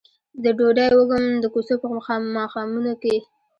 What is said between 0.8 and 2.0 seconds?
وږم د کوڅو په